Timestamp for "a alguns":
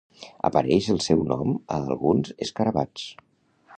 1.75-2.33